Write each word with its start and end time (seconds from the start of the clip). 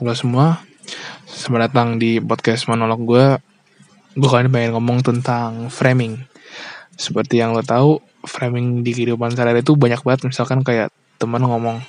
Halo 0.00 0.16
semua, 0.16 0.64
selamat 1.28 1.60
datang 1.68 2.00
di 2.00 2.24
podcast 2.24 2.64
monolog 2.72 3.04
gue. 3.04 3.36
Gue 4.16 4.28
kali 4.32 4.48
ini 4.48 4.50
pengen 4.56 4.72
ngomong 4.72 5.04
tentang 5.04 5.68
framing. 5.68 6.24
Seperti 6.96 7.36
yang 7.36 7.52
lo 7.52 7.60
tahu, 7.60 8.00
framing 8.24 8.80
di 8.80 8.96
kehidupan 8.96 9.36
sehari-hari 9.36 9.60
itu 9.60 9.76
banyak 9.76 10.00
banget. 10.00 10.32
Misalkan 10.32 10.64
kayak 10.64 10.88
teman 11.20 11.44
ngomong, 11.44 11.84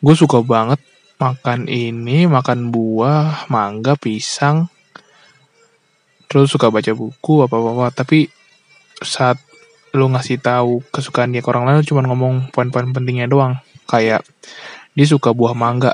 gue 0.00 0.14
suka 0.16 0.40
banget 0.40 0.80
makan 1.20 1.68
ini, 1.68 2.24
makan 2.24 2.72
buah, 2.72 3.44
mangga, 3.52 4.00
pisang, 4.00 4.72
terus 6.32 6.48
suka 6.48 6.72
baca 6.72 6.96
buku 6.96 7.44
apa-apa. 7.44 7.92
Tapi 7.92 8.32
saat 9.04 9.36
lo 9.92 10.08
ngasih 10.16 10.40
tahu 10.40 10.80
kesukaan 10.88 11.28
dia 11.28 11.44
ke 11.44 11.48
orang 11.52 11.68
lain, 11.68 11.84
cuma 11.84 12.00
ngomong 12.08 12.48
poin-poin 12.56 12.88
pentingnya 12.88 13.28
doang. 13.28 13.60
Kayak 13.84 14.24
dia 14.96 15.04
suka 15.04 15.36
buah 15.36 15.52
mangga, 15.52 15.92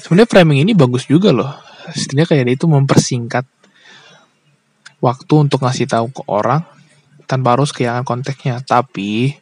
sebenarnya 0.00 0.30
framing 0.30 0.58
ini 0.64 0.72
bagus 0.72 1.06
juga 1.06 1.34
loh. 1.34 1.52
Setidaknya 1.92 2.26
kayak 2.30 2.56
itu 2.58 2.66
mempersingkat 2.70 3.44
waktu 5.02 5.34
untuk 5.34 5.66
ngasih 5.66 5.90
tahu 5.90 6.06
ke 6.14 6.22
orang 6.30 6.62
tanpa 7.26 7.58
harus 7.58 7.74
kehilangan 7.74 8.06
konteksnya. 8.06 8.62
Tapi 8.62 9.34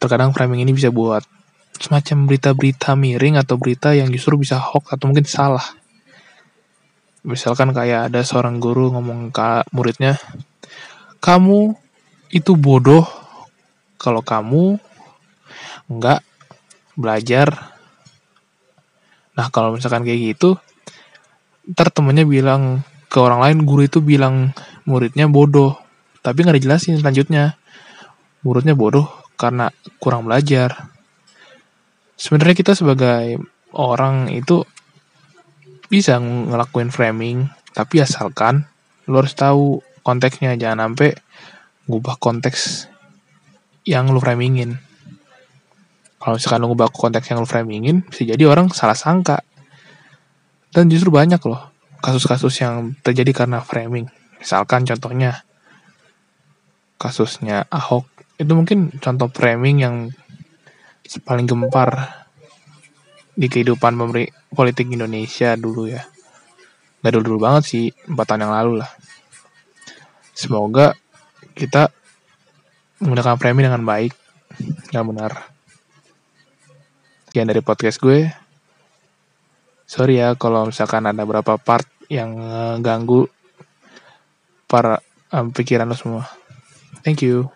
terkadang 0.00 0.32
framing 0.32 0.64
ini 0.64 0.72
bisa 0.72 0.88
buat 0.88 1.24
semacam 1.76 2.24
berita-berita 2.24 2.96
miring 2.96 3.36
atau 3.36 3.60
berita 3.60 3.92
yang 3.92 4.08
justru 4.08 4.40
bisa 4.40 4.56
hoax 4.56 4.96
atau 4.96 5.12
mungkin 5.12 5.28
salah. 5.28 5.64
Misalkan 7.26 7.74
kayak 7.74 8.08
ada 8.08 8.22
seorang 8.22 8.62
guru 8.62 8.94
ngomong 8.94 9.34
ke 9.34 9.66
muridnya 9.74 10.16
kamu 11.20 11.74
itu 12.30 12.54
bodoh. 12.54 13.02
Kalau 13.96 14.20
kamu 14.20 14.78
nggak 15.90 16.20
belajar 16.94 17.75
Nah 19.36 19.52
kalau 19.52 19.76
misalkan 19.76 20.02
kayak 20.02 20.34
gitu, 20.34 20.56
ntar 21.68 21.92
temennya 21.92 22.24
bilang 22.24 22.80
ke 23.06 23.20
orang 23.20 23.44
lain 23.44 23.58
guru 23.68 23.84
itu 23.84 24.00
bilang 24.00 24.56
muridnya 24.88 25.28
bodoh, 25.28 25.76
tapi 26.24 26.42
nggak 26.42 26.56
dijelasin 26.58 26.96
selanjutnya. 26.98 27.60
Muridnya 28.40 28.72
bodoh 28.72 29.06
karena 29.36 29.68
kurang 30.00 30.24
belajar. 30.24 30.88
Sebenarnya 32.16 32.56
kita 32.56 32.72
sebagai 32.72 33.36
orang 33.76 34.32
itu 34.32 34.64
bisa 35.92 36.16
ngelakuin 36.18 36.88
framing, 36.88 37.52
tapi 37.76 38.00
asalkan 38.00 38.64
lo 39.06 39.22
harus 39.22 39.36
tahu 39.36 39.84
konteksnya, 40.00 40.56
jangan 40.58 40.90
sampai 40.90 41.14
ngubah 41.86 42.18
konteks 42.18 42.90
yang 43.86 44.10
lo 44.10 44.18
framingin 44.18 44.82
kalau 46.26 46.42
misalkan 46.42 46.58
lu 46.58 46.74
ngebak 46.74 46.90
konteks 46.90 47.30
yang 47.30 47.38
lu 47.38 47.46
framingin 47.46 48.02
bisa 48.02 48.26
jadi 48.26 48.50
orang 48.50 48.66
salah 48.74 48.98
sangka. 48.98 49.46
Dan 50.74 50.90
justru 50.90 51.14
banyak 51.14 51.38
loh 51.46 51.70
kasus-kasus 52.02 52.66
yang 52.66 52.98
terjadi 52.98 53.46
karena 53.46 53.62
framing. 53.62 54.10
Misalkan 54.42 54.82
contohnya 54.82 55.46
kasusnya 56.98 57.70
Ahok. 57.70 58.10
Itu 58.42 58.58
mungkin 58.58 58.90
contoh 58.98 59.30
framing 59.30 59.86
yang 59.86 60.10
paling 61.22 61.46
gempar 61.46 61.94
di 63.38 63.46
kehidupan 63.46 63.94
politik 64.50 64.90
Indonesia 64.90 65.54
dulu 65.54 65.86
ya. 65.86 66.02
Nggak 67.06 67.22
dulu, 67.22 67.22
dulu 67.22 67.38
banget 67.38 67.62
sih 67.70 67.84
empat 68.10 68.34
tahun 68.34 68.50
yang 68.50 68.54
lalu 68.58 68.72
lah. 68.82 68.90
Semoga 70.34 70.90
kita 71.54 71.86
menggunakan 72.98 73.38
framing 73.38 73.70
dengan 73.70 73.86
baik. 73.86 74.10
Yang 74.90 75.06
benar 75.14 75.55
sekian 77.36 77.52
dari 77.52 77.60
podcast 77.60 78.00
gue. 78.00 78.32
Sorry 79.84 80.24
ya 80.24 80.32
kalau 80.40 80.72
misalkan 80.72 81.04
ada 81.04 81.20
beberapa 81.20 81.60
part 81.60 81.84
yang 82.08 82.32
ganggu 82.80 83.28
para 84.64 85.04
um, 85.36 85.52
pikiran 85.52 85.84
lo 85.84 85.92
semua. 85.92 86.24
Thank 87.04 87.20
you. 87.20 87.52